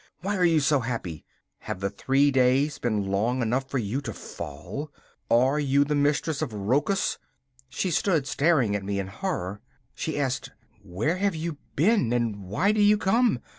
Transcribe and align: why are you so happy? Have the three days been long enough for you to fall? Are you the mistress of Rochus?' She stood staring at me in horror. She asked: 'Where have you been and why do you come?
why 0.21 0.35
are 0.35 0.43
you 0.43 0.59
so 0.59 0.79
happy? 0.79 1.23
Have 1.59 1.79
the 1.79 1.91
three 1.91 2.31
days 2.31 2.79
been 2.79 3.05
long 3.11 3.43
enough 3.43 3.69
for 3.69 3.77
you 3.77 4.01
to 4.01 4.13
fall? 4.13 4.91
Are 5.29 5.59
you 5.59 5.83
the 5.83 5.93
mistress 5.93 6.41
of 6.41 6.51
Rochus?' 6.55 7.19
She 7.69 7.91
stood 7.91 8.25
staring 8.25 8.75
at 8.75 8.83
me 8.83 8.97
in 8.97 9.05
horror. 9.05 9.61
She 9.93 10.19
asked: 10.19 10.49
'Where 10.81 11.17
have 11.17 11.35
you 11.35 11.59
been 11.75 12.11
and 12.13 12.41
why 12.45 12.71
do 12.71 12.81
you 12.81 12.97
come? 12.97 13.41